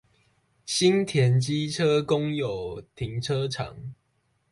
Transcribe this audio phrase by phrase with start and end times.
[0.65, 3.93] 新田機車公有停車場